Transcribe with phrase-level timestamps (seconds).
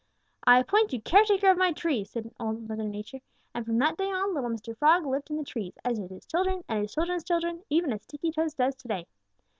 [0.47, 3.19] "'I appoint you caretaker of my trees,' said Old Mother Nature,
[3.53, 4.75] and from that day on little Mr.
[4.75, 8.01] Frog lived in the trees, as did his children and his children's children, even as
[8.01, 9.07] Sticky toes does to day.